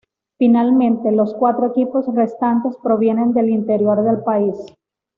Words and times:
Finalmente, 0.39 1.11
los 1.11 1.35
cuatro 1.35 1.67
equipos 1.67 2.07
restantes 2.15 2.75
provienen 2.81 3.33
del 3.33 3.49
interior 3.49 4.01
del 4.03 4.23
país. 4.23 4.55